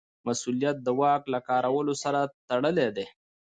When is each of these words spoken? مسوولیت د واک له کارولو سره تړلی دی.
مسوولیت 0.25 0.77
د 0.83 0.87
واک 0.99 1.23
له 1.33 1.39
کارولو 1.49 1.93
سره 2.03 2.19
تړلی 2.49 2.87
دی. 2.95 3.05